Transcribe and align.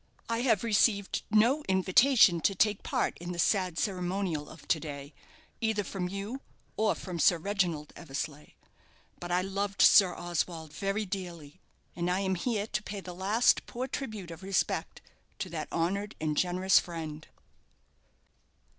"I 0.27 0.39
have 0.39 0.63
received 0.63 1.21
no 1.29 1.61
invitation 1.69 2.41
to 2.41 2.55
take 2.55 2.81
part 2.81 3.15
in 3.19 3.33
the 3.33 3.37
sad 3.37 3.77
ceremonial 3.77 4.49
of 4.49 4.67
to 4.69 4.79
day, 4.79 5.13
either 5.61 5.83
from 5.83 6.09
you 6.09 6.41
or 6.75 6.95
from 6.95 7.19
Sir 7.19 7.37
Reginald 7.37 7.93
Eversleigh. 7.95 8.53
But 9.19 9.31
I 9.31 9.43
loved 9.43 9.79
Sir 9.83 10.15
Oswald 10.15 10.73
very 10.73 11.05
dearly, 11.05 11.61
and 11.95 12.09
I 12.09 12.21
am 12.21 12.33
here 12.33 12.65
to 12.65 12.81
pay 12.81 12.99
the 12.99 13.13
last 13.13 13.67
poor 13.67 13.87
tribute 13.87 14.31
of 14.31 14.41
respect 14.41 15.01
to 15.37 15.49
that 15.49 15.71
honoured 15.71 16.15
and 16.19 16.35
generous 16.35 16.79
friend." 16.79 17.27